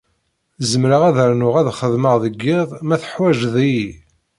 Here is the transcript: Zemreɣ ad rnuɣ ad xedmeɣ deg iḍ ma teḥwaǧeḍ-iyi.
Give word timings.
Zemreɣ 0.71 1.01
ad 1.09 1.17
rnuɣ 1.31 1.55
ad 1.57 1.67
xedmeɣ 1.79 2.15
deg 2.23 2.35
iḍ 2.57 2.69
ma 2.87 2.95
teḥwaǧeḍ-iyi. 3.01 3.89